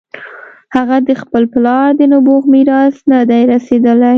هغه 0.75 0.97
د 1.07 1.09
خپل 1.21 1.43
پلار 1.53 1.89
د 1.99 2.01
نبوغ 2.13 2.41
میراث 2.53 2.95
نه 3.11 3.19
دی 3.29 3.41
رسېدلی. 3.53 4.09